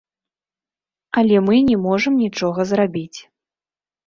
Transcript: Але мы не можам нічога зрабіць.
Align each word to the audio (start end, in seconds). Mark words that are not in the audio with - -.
Але 1.21 1.41
мы 1.49 1.55
не 1.69 1.75
можам 1.85 2.13
нічога 2.23 2.67
зрабіць. 2.71 3.19